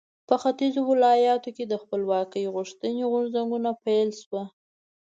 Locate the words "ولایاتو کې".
0.91-1.63